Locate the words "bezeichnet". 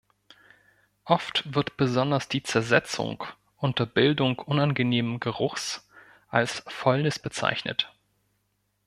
7.19-7.93